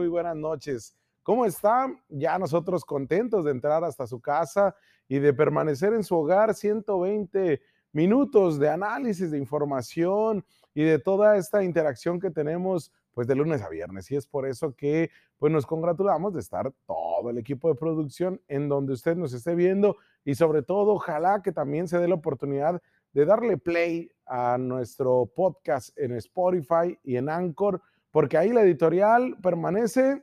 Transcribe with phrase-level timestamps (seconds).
[0.00, 0.96] muy buenas noches.
[1.22, 1.94] ¿Cómo está?
[2.08, 4.74] Ya nosotros contentos de entrar hasta su casa
[5.06, 7.60] y de permanecer en su hogar 120
[7.92, 10.42] minutos de análisis, de información
[10.72, 14.10] y de toda esta interacción que tenemos pues de lunes a viernes.
[14.10, 18.40] Y es por eso que pues nos congratulamos de estar todo el equipo de producción
[18.48, 22.14] en donde usted nos esté viendo y sobre todo ojalá que también se dé la
[22.14, 22.80] oportunidad
[23.12, 29.36] de darle play a nuestro podcast en Spotify y en Anchor, porque ahí la editorial
[29.42, 30.22] permanece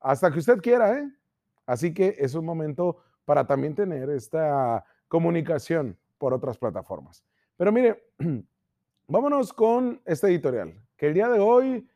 [0.00, 1.10] hasta que usted quiera, ¿eh?
[1.66, 7.24] Así que es un momento para también tener esta comunicación por otras plataformas.
[7.56, 8.10] Pero mire,
[9.08, 11.86] vámonos con este editorial, que el día de hoy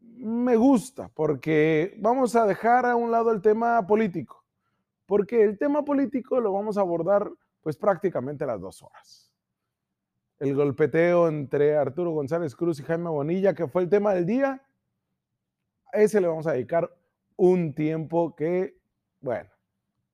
[0.00, 4.44] me gusta porque vamos a dejar a un lado el tema político,
[5.06, 7.30] porque el tema político lo vamos a abordar
[7.62, 9.29] pues prácticamente las dos horas.
[10.40, 14.62] El golpeteo entre Arturo González Cruz y Jaime Bonilla, que fue el tema del día,
[15.92, 16.90] a ese le vamos a dedicar
[17.36, 18.78] un tiempo que,
[19.20, 19.50] bueno,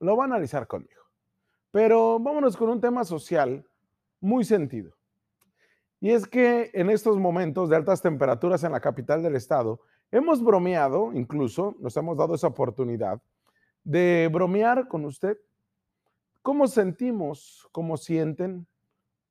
[0.01, 1.03] lo va a analizar conmigo.
[1.71, 3.65] Pero vámonos con un tema social
[4.21, 4.97] muy sentido.
[6.01, 9.81] Y es que en estos momentos de altas temperaturas en la capital del estado,
[10.11, 13.23] hemos bromeado, incluso nos hemos dado esa oportunidad
[13.85, 15.39] de bromear con usted.
[16.43, 18.67] ¿Cómo sentimos, cómo sienten,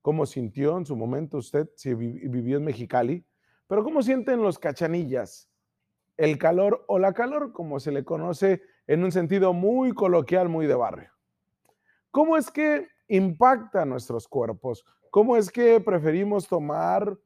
[0.06, 3.26] cómo sintió en su momento usted si vivió en Mexicali?
[3.66, 5.50] Pero ¿cómo sienten los cachanillas?
[6.16, 10.68] El calor o la calor, como se le conoce en un sentido muy coloquial, muy
[10.68, 11.10] de barrio.
[12.12, 14.86] ¿Cómo es que impacta nuestros cuerpos?
[15.10, 17.18] ¿Cómo es que preferimos tomar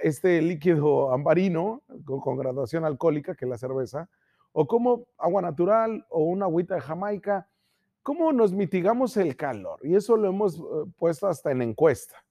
[0.00, 4.08] este líquido ambarino con, graduación alcohólica, que la cerveza,
[4.52, 7.48] o como agua natural o una agüita de Jamaica?
[8.02, 9.78] ¿Cómo nos mitigamos el calor?
[9.82, 10.62] Y eso lo hemos eh,
[10.96, 12.24] puesto hasta en encuesta.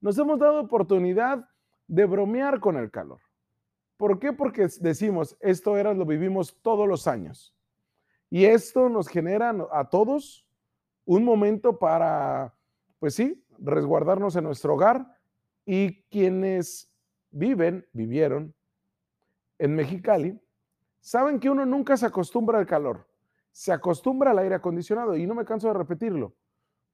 [0.00, 1.48] Nos hemos dado oportunidad
[1.86, 3.20] de bromear con el calor.
[3.96, 4.32] ¿Por qué?
[4.32, 7.54] Porque decimos, esto era, lo vivimos todos los años.
[8.30, 10.46] Y esto nos genera a todos
[11.04, 12.54] un momento para,
[12.98, 15.16] pues sí, resguardarnos en nuestro hogar
[15.64, 16.92] y quienes
[17.30, 18.54] viven, vivieron
[19.58, 20.38] en Mexicali,
[21.00, 23.07] saben que uno nunca se acostumbra al calor,
[23.58, 26.32] se acostumbra al aire acondicionado y no me canso de repetirlo,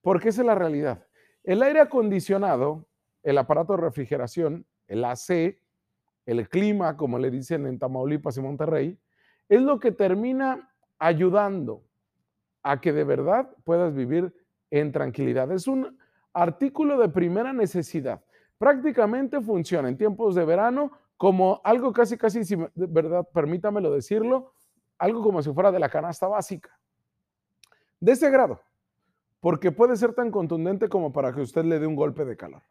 [0.01, 1.05] porque esa es la realidad.
[1.43, 2.87] El aire acondicionado,
[3.21, 5.59] el aparato de refrigeración, el AC,
[6.25, 8.99] el clima, como le dicen en Tamaulipas y Monterrey,
[9.47, 11.83] es lo que termina ayudando
[12.63, 14.33] a que de verdad puedas vivir
[14.71, 15.51] en tranquilidad.
[15.51, 15.99] Es un
[16.33, 18.23] artículo de primera necesidad.
[18.57, 24.54] Prácticamente funciona en tiempos de verano como algo casi, casi, si de verdad, permítamelo decirlo,
[24.97, 26.77] algo como si fuera de la canasta básica.
[27.99, 28.61] De ese grado,
[29.39, 32.63] porque puede ser tan contundente como para que usted le dé un golpe de calor.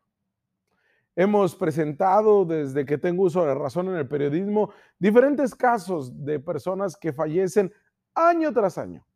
[1.17, 6.97] Hemos presentado desde que tengo uso de razón en el periodismo diferentes casos de personas
[6.97, 7.73] que fallecen
[8.15, 9.07] año tras año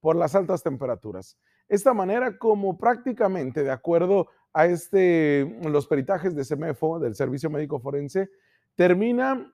[0.00, 1.36] por las altas temperaturas.
[1.68, 7.80] Esta manera como prácticamente, de acuerdo a este, los peritajes de CEMEFO, del Servicio Médico
[7.80, 8.30] Forense,
[8.76, 9.52] termina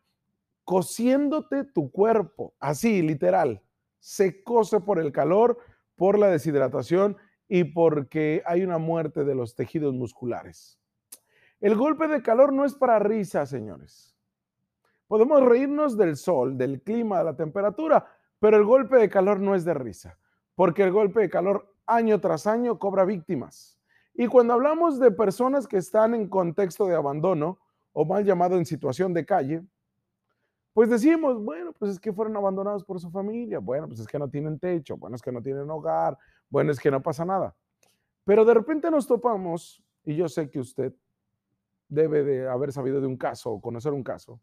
[0.71, 3.61] cociéndote tu cuerpo, así, literal.
[3.99, 5.59] Se cose por el calor,
[5.97, 7.17] por la deshidratación
[7.49, 10.79] y porque hay una muerte de los tejidos musculares.
[11.61, 14.17] El golpe de calor no es para risa, señores.
[15.09, 18.07] Podemos reírnos del sol, del clima, de la temperatura,
[18.39, 20.17] pero el golpe de calor no es de risa
[20.61, 23.81] porque el golpe de calor año tras año cobra víctimas.
[24.13, 27.59] Y cuando hablamos de personas que están en contexto de abandono
[27.95, 29.63] o mal llamado en situación de calle,
[30.73, 34.19] pues decimos, bueno, pues es que fueron abandonados por su familia, bueno, pues es que
[34.19, 36.17] no tienen techo, bueno, es que no tienen hogar,
[36.49, 37.55] bueno, es que no pasa nada.
[38.25, 40.95] Pero de repente nos topamos, y yo sé que usted
[41.89, 44.41] debe de haber sabido de un caso o conocer un caso,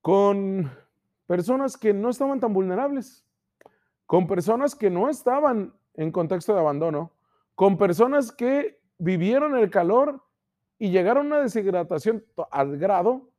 [0.00, 0.70] con
[1.26, 3.24] personas que no estaban tan vulnerables
[4.12, 7.12] con personas que no estaban en contexto de abandono,
[7.54, 10.22] con personas que vivieron el calor
[10.78, 13.30] y llegaron a una deshidratación al grado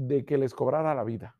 [0.00, 1.36] de que les cobrara la vida.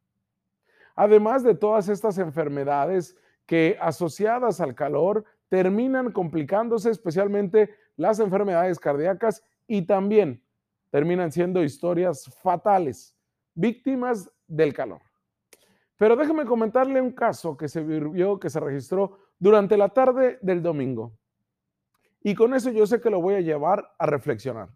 [0.95, 3.17] Además de todas estas enfermedades
[3.47, 10.45] que asociadas al calor terminan complicándose, especialmente las enfermedades cardíacas y también
[10.91, 13.17] terminan siendo historias fatales,
[13.55, 15.01] víctimas del calor.
[15.97, 20.63] Pero déjeme comentarle un caso que se vivió, que se registró durante la tarde del
[20.63, 21.13] domingo.
[22.23, 24.69] Y con eso yo sé que lo voy a llevar a reflexionar.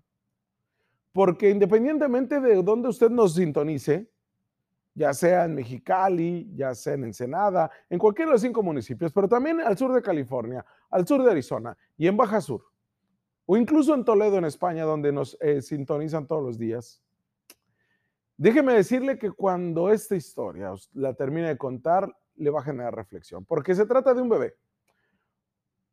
[1.15, 4.11] Porque independientemente de dónde usted nos sintonice,
[4.95, 9.27] ya sea en Mexicali, ya sea en Ensenada, en cualquiera de los cinco municipios, pero
[9.27, 12.67] también al sur de California, al sur de Arizona y en Baja Sur,
[13.47, 17.03] o incluso en Toledo, en España, donde nos eh, sintonizan todos los días,
[18.37, 23.45] Déjeme decirle que cuando esta historia la termine de contar, le va a generar reflexión,
[23.45, 24.57] porque se trata de un bebé.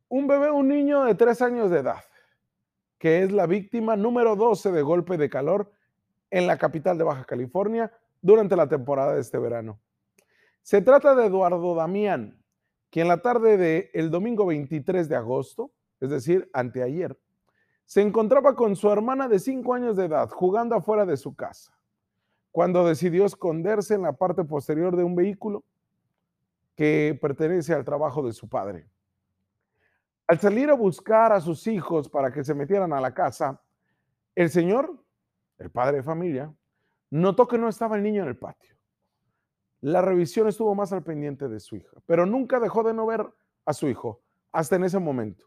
[0.10, 2.04] Un bebé, un niño de tres años de edad,
[3.02, 5.72] que es la víctima número 12 de golpe de calor
[6.30, 9.80] en la capital de Baja California durante la temporada de este verano.
[10.62, 12.40] Se trata de Eduardo Damián,
[12.92, 17.20] quien la tarde del domingo 23 de agosto, es decir, anteayer,
[17.86, 21.74] se encontraba con su hermana de 5 años de edad jugando afuera de su casa,
[22.52, 25.64] cuando decidió esconderse en la parte posterior de un vehículo
[26.76, 28.86] que pertenece al trabajo de su padre.
[30.32, 33.62] Al salir a buscar a sus hijos para que se metieran a la casa,
[34.34, 34.96] el señor,
[35.58, 36.54] el padre de familia,
[37.10, 38.74] notó que no estaba el niño en el patio.
[39.82, 43.28] La revisión estuvo más al pendiente de su hija, pero nunca dejó de no ver
[43.66, 44.22] a su hijo
[44.54, 45.44] hasta en ese momento.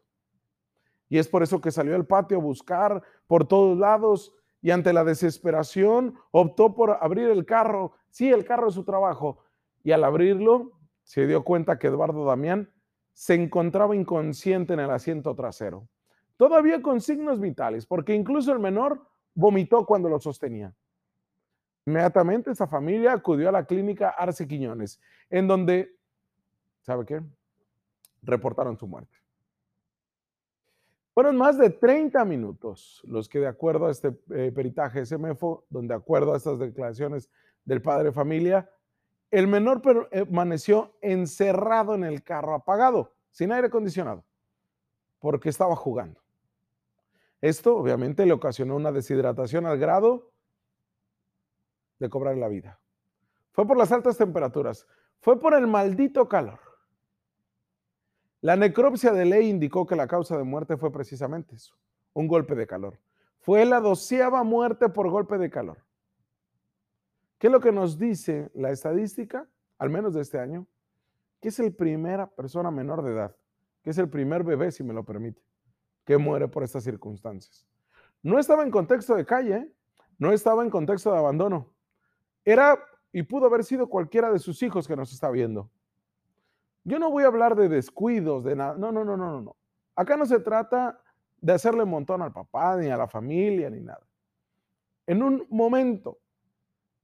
[1.09, 4.93] Y es por eso que salió al patio a buscar por todos lados y ante
[4.93, 9.39] la desesperación optó por abrir el carro, sí, el carro de su trabajo,
[9.83, 10.73] y al abrirlo
[11.05, 12.71] se dio cuenta que Eduardo Damián
[13.15, 15.89] se encontraba inconsciente en el asiento trasero,
[16.37, 20.75] todavía con signos vitales, porque incluso el menor vomitó cuando lo sostenía.
[21.87, 25.01] Inmediatamente esa familia acudió a la clínica Arce Quiñones,
[25.31, 25.97] en donde,
[26.83, 27.23] ¿sabe qué?
[28.23, 29.17] Reportaron su muerte.
[31.13, 35.95] Fueron más de 30 minutos los que de acuerdo a este eh, peritaje SMFO, donde
[35.95, 37.31] de acuerdo a estas declaraciones
[37.65, 38.69] del padre de familia,
[39.35, 44.25] el menor permaneció encerrado en el carro apagado, sin aire acondicionado,
[45.19, 46.21] porque estaba jugando.
[47.41, 50.31] Esto obviamente le ocasionó una deshidratación al grado
[51.99, 52.79] de cobrar la vida.
[53.51, 54.87] Fue por las altas temperaturas,
[55.19, 56.61] fue por el maldito calor.
[58.41, 61.77] La necropsia de ley indicó que la causa de muerte fue precisamente eso,
[62.13, 63.01] un golpe de calor.
[63.41, 65.84] Fue la doceava muerte por golpe de calor.
[67.39, 69.49] ¿Qué es lo que nos dice la estadística,
[69.79, 70.67] al menos de este año?
[71.41, 73.37] Que es el primera persona menor de edad,
[73.83, 75.43] que es el primer bebé, si me lo permite,
[76.05, 77.67] que muere por estas circunstancias.
[78.23, 79.71] No estaba en contexto de calle,
[80.19, 81.75] no estaba en contexto de abandono.
[82.45, 82.79] Era
[83.13, 85.71] y pudo haber sido cualquiera de sus hijos que nos está viendo.
[86.83, 88.75] Yo no voy a hablar de descuidos, de nada.
[88.77, 89.57] No, no, no, no, no.
[89.95, 91.01] Acá no se trata
[91.41, 94.07] de hacerle un montón al papá, ni a la familia, ni nada.
[95.07, 96.19] En un momento,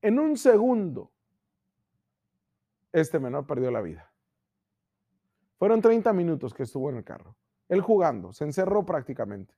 [0.02, 1.12] en un segundo,
[2.93, 4.11] este menor perdió la vida.
[5.58, 7.37] Fueron 30 minutos que estuvo en el carro.
[7.69, 9.55] Él jugando, se encerró prácticamente.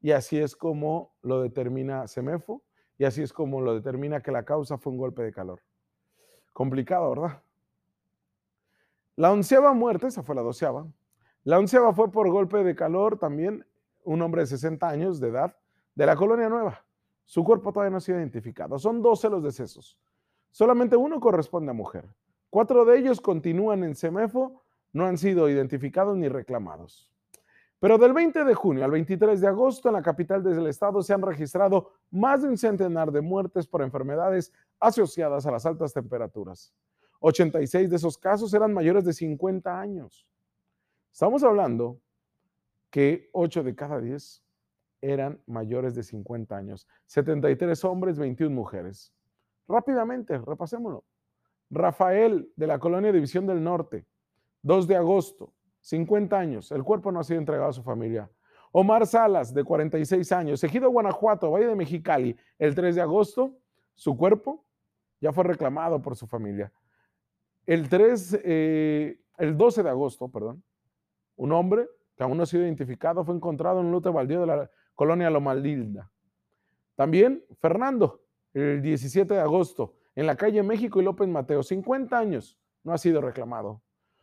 [0.00, 2.62] Y así es como lo determina Semefo
[2.96, 5.60] y así es como lo determina que la causa fue un golpe de calor.
[6.52, 7.42] Complicado, ¿verdad?
[9.16, 10.86] La onceava muerte, esa fue la doceava.
[11.42, 13.66] La onceava fue por golpe de calor también,
[14.04, 15.56] un hombre de 60 años de edad,
[15.94, 16.85] de la colonia nueva.
[17.26, 18.78] Su cuerpo todavía no ha sido identificado.
[18.78, 19.98] Son 12 los decesos.
[20.50, 22.08] Solamente uno corresponde a mujer.
[22.48, 24.62] Cuatro de ellos continúan en Semefo,
[24.92, 27.10] no han sido identificados ni reclamados.
[27.80, 31.12] Pero del 20 de junio al 23 de agosto en la capital del estado se
[31.12, 36.72] han registrado más de un centenar de muertes por enfermedades asociadas a las altas temperaturas.
[37.20, 40.26] 86 de esos casos eran mayores de 50 años.
[41.12, 42.00] Estamos hablando
[42.88, 44.45] que 8 de cada 10
[45.10, 46.86] eran mayores de 50 años.
[47.06, 49.12] 73 hombres, 21 mujeres.
[49.68, 51.04] Rápidamente, repasémoslo.
[51.70, 54.06] Rafael de la colonia División del Norte,
[54.62, 58.30] 2 de agosto, 50 años, el cuerpo no ha sido entregado a su familia.
[58.72, 63.56] Omar Salas, de 46 años, Ejido Guanajuato, Valle de Mexicali, el 3 de agosto,
[63.94, 64.64] su cuerpo
[65.20, 66.72] ya fue reclamado por su familia.
[67.64, 70.62] El 3, eh, el 12 de agosto, perdón,
[71.36, 74.46] un hombre que aún no ha sido identificado fue encontrado en un lote baldío de
[74.46, 76.10] la colonia Lomaldilda.
[76.96, 78.22] También Fernando,
[78.52, 82.98] el 17 de agosto, en la calle México y López Mateo, 50 años, no ha
[82.98, 83.82] sido reclamado.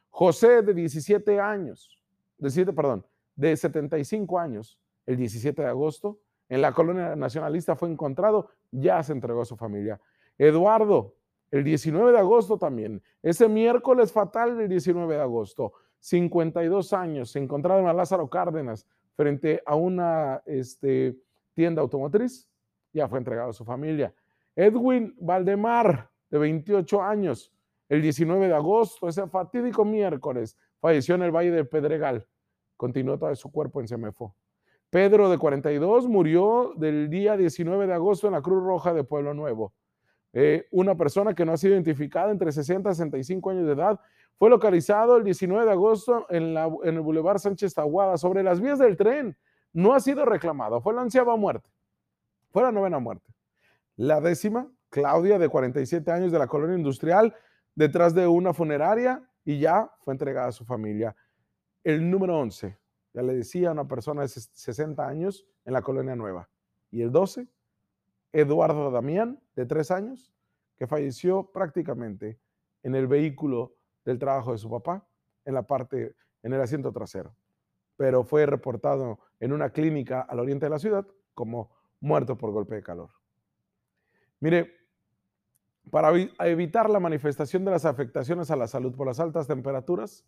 [0.09, 2.01] José, de 17 años,
[2.37, 8.49] de perdón, de 75 años, el 17 de agosto, en la colonia nacionalista fue encontrado,
[8.71, 10.01] ya se entregó a su familia.
[10.37, 11.15] Eduardo,
[11.51, 17.39] el 19 de agosto también, ese miércoles fatal del 19 de agosto, 52 años, se
[17.39, 21.17] encontraron a Lázaro Cárdenas frente a una este,
[21.53, 22.49] tienda automotriz,
[22.91, 24.13] ya fue entregado a su familia.
[24.55, 27.53] Edwin Valdemar, de 28 años,
[27.89, 32.27] el 19 de agosto, ese fatídico miércoles, falleció en el Valle del Pedregal.
[32.77, 34.35] Continuó todo su cuerpo en Semefo.
[34.89, 39.33] Pedro, de 42, murió del día 19 de agosto en la Cruz Roja de Pueblo
[39.33, 39.73] Nuevo.
[40.33, 43.99] Eh, una persona que no ha sido identificada entre 60 y 65 años de edad
[44.37, 48.79] fue localizado el 19 de agosto en, en el Boulevard Sánchez Tahuada, sobre las vías
[48.79, 49.37] del tren.
[49.71, 50.81] No ha sido reclamado.
[50.81, 51.69] Fue la onceava muerte.
[52.51, 53.31] Fue la novena muerte.
[53.95, 57.35] La décima Claudia, de 47 años, de la colonia industrial,
[57.73, 61.15] detrás de una funeraria y ya fue entregada a su familia.
[61.83, 62.77] El número 11,
[63.13, 66.47] ya le decía, una persona de 60 años en la colonia nueva.
[66.91, 67.47] Y el 12,
[68.33, 70.33] Eduardo Damián, de 3 años,
[70.75, 72.39] que falleció prácticamente
[72.81, 75.07] en el vehículo del trabajo de su papá,
[75.45, 77.35] en la parte, en el asiento trasero.
[77.95, 82.75] Pero fue reportado en una clínica al oriente de la ciudad como muerto por golpe
[82.75, 83.11] de calor.
[84.39, 84.73] Mire,
[85.89, 86.11] para
[86.45, 90.25] evitar la manifestación de las afectaciones a la salud por las altas temperaturas,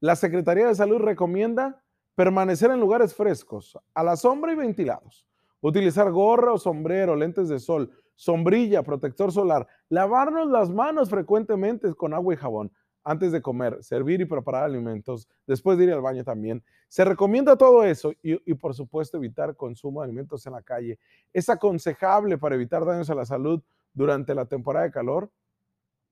[0.00, 1.82] la Secretaría de Salud recomienda
[2.14, 5.26] permanecer en lugares frescos, a la sombra y ventilados,
[5.68, 12.12] utilizar gorra o sombrero, lentes de sol, sombrilla, protector solar, lavarnos las manos frecuentemente con
[12.12, 12.70] agua y jabón
[13.02, 16.62] antes de comer, servir y preparar alimentos, después de ir al baño también.
[16.88, 20.98] Se recomienda todo eso y, y, por supuesto evitar consumo de alimentos en la calle.
[21.32, 25.30] Es aconsejable para evitar daños a la salud durante la temporada de calor,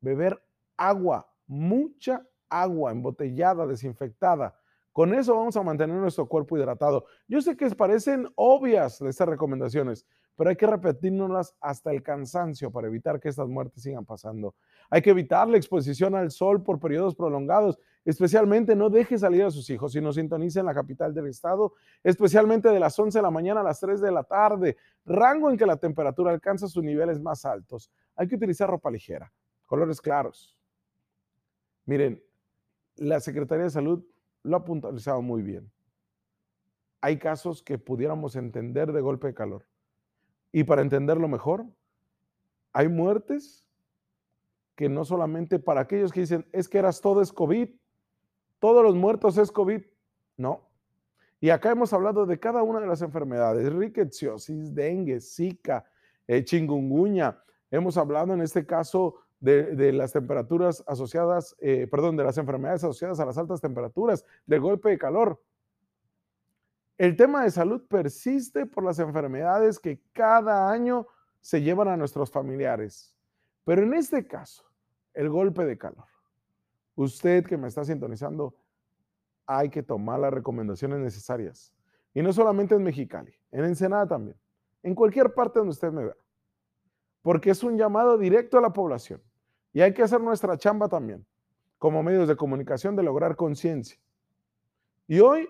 [0.00, 0.42] beber
[0.76, 4.58] agua, mucha agua embotellada, desinfectada.
[4.92, 7.06] Con eso vamos a mantener nuestro cuerpo hidratado.
[7.26, 10.06] Yo sé que parecen obvias estas recomendaciones,
[10.36, 14.54] pero hay que repetirnoslas hasta el cansancio para evitar que estas muertes sigan pasando.
[14.90, 19.50] Hay que evitar la exposición al sol por periodos prolongados, especialmente no deje salir a
[19.50, 21.72] sus hijos si no sintoniza en la capital del estado,
[22.02, 25.56] especialmente de las 11 de la mañana a las 3 de la tarde, rango en
[25.56, 27.90] que la temperatura alcanza sus niveles más altos.
[28.14, 29.32] Hay que utilizar ropa ligera,
[29.66, 30.58] colores claros.
[31.86, 32.22] Miren,
[32.96, 34.04] la Secretaría de Salud
[34.42, 35.70] lo ha puntualizado muy bien.
[37.00, 39.66] Hay casos que pudiéramos entender de golpe de calor.
[40.52, 41.66] Y para entenderlo mejor,
[42.72, 43.66] hay muertes
[44.74, 47.68] que no solamente para aquellos que dicen, es que eras todo es COVID,
[48.58, 49.82] todos los muertos es COVID.
[50.36, 50.68] No.
[51.40, 55.84] Y acá hemos hablado de cada una de las enfermedades, rickettsiosis, dengue, zika,
[56.26, 57.42] eh, chingunguña.
[57.70, 63.18] Hemos hablado en este caso de, las temperaturas asociadas, eh, perdón, de las enfermedades asociadas
[63.18, 65.42] a las altas temperaturas, de golpe de calor.
[66.96, 71.08] El tema de salud persiste por las enfermedades que cada año
[71.40, 73.16] se llevan a nuestros familiares.
[73.64, 74.64] Pero en este caso,
[75.12, 76.06] el golpe de calor.
[76.94, 78.54] Usted que me está sintonizando,
[79.44, 81.74] hay que tomar las recomendaciones necesarias.
[82.14, 84.36] Y no solamente en Mexicali, en Ensenada también,
[84.84, 86.16] en cualquier parte donde usted me vea.
[87.22, 89.20] Porque es un llamado directo a la población.
[89.72, 91.26] Y hay que hacer nuestra chamba también,
[91.78, 93.98] como medios de comunicación, de lograr conciencia.
[95.08, 95.48] Y hoy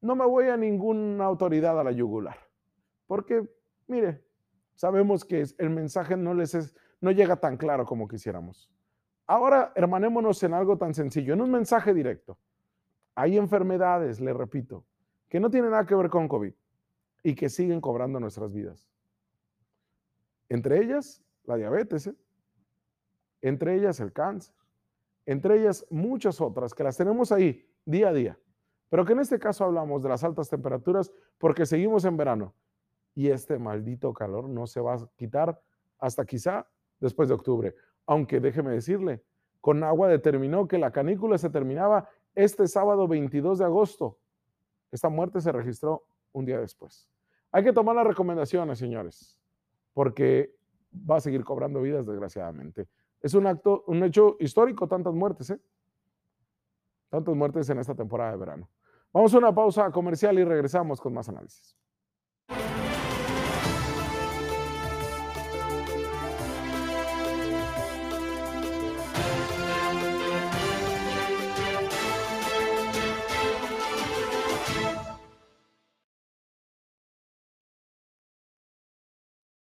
[0.00, 2.36] no me voy a ninguna autoridad a la yugular,
[3.06, 3.48] porque,
[3.86, 4.24] mire,
[4.74, 8.70] sabemos que el mensaje no, les es, no llega tan claro como quisiéramos.
[9.26, 12.38] Ahora, hermanémonos en algo tan sencillo, en un mensaje directo.
[13.14, 14.84] Hay enfermedades, le repito,
[15.28, 16.52] que no tienen nada que ver con COVID
[17.22, 18.88] y que siguen cobrando nuestras vidas.
[20.48, 22.06] Entre ellas, la diabetes.
[22.06, 22.14] ¿eh?
[23.42, 24.54] Entre ellas el cáncer,
[25.26, 28.38] entre ellas muchas otras que las tenemos ahí día a día,
[28.88, 32.54] pero que en este caso hablamos de las altas temperaturas porque seguimos en verano
[33.14, 35.60] y este maldito calor no se va a quitar
[35.98, 36.66] hasta quizá
[37.00, 37.74] después de octubre,
[38.06, 39.22] aunque déjeme decirle,
[39.60, 44.18] con agua determinó que la canícula se terminaba este sábado 22 de agosto.
[44.90, 47.08] Esta muerte se registró un día después.
[47.50, 49.38] Hay que tomar las recomendaciones, señores,
[49.92, 50.54] porque
[50.92, 52.88] va a seguir cobrando vidas, desgraciadamente.
[53.20, 55.60] Es un acto, un hecho histórico, tantas muertes, ¿eh?
[57.08, 58.70] Tantas muertes en esta temporada de verano.
[59.12, 61.76] Vamos a una pausa comercial y regresamos con más análisis.